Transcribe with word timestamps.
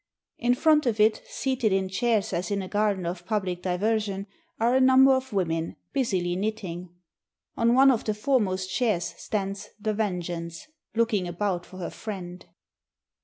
In 0.39 0.55
front 0.55 0.87
of 0.87 0.99
it, 0.99 1.21
seated 1.29 1.71
in 1.71 1.87
chairs 1.87 2.33
as 2.33 2.49
in 2.49 2.63
a 2.63 2.67
garden 2.67 3.05
of 3.05 3.23
public 3.23 3.61
diversion, 3.61 4.25
are 4.59 4.75
a 4.75 4.81
num 4.81 5.05
ber 5.05 5.11
of 5.13 5.31
women, 5.31 5.75
busily 5.93 6.35
knitting. 6.35 6.89
On 7.55 7.75
one 7.75 7.91
of 7.91 8.05
the 8.05 8.15
foremost 8.15 8.73
chairs, 8.73 9.13
stands 9.19 9.69
The 9.79 9.93
Vengeance, 9.93 10.65
looking 10.95 11.27
about 11.27 11.67
for 11.67 11.77
her 11.77 11.91
friend. 11.91 12.43